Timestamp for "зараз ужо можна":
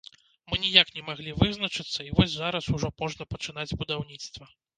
2.39-3.29